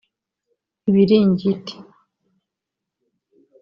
ibiringiti 0.89 1.75